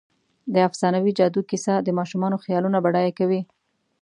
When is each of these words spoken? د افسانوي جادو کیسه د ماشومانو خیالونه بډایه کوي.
د 0.53 0.55
افسانوي 0.69 1.11
جادو 1.19 1.41
کیسه 1.49 1.73
د 1.81 1.89
ماشومانو 1.99 2.41
خیالونه 2.43 2.77
بډایه 2.85 3.11
کوي. 3.19 3.41